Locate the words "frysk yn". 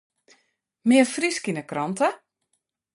1.15-1.59